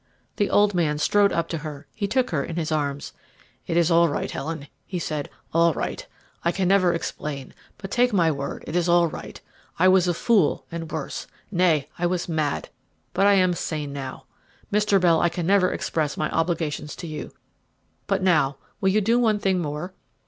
[0.37, 3.13] The old man strode up to her; he took her in his arms.
[3.67, 6.03] "It is all right, Helen," he said, "all right.
[6.43, 9.39] I can never explain; but, take my word, it is all right.
[9.77, 12.69] I was a fool, and worse nay, I was mad
[13.13, 14.25] but I am sane now.
[14.73, 14.99] Mr.
[14.99, 17.29] Bell, I can never express my obligations to you.
[18.07, 19.93] But now, will you do one thing more?"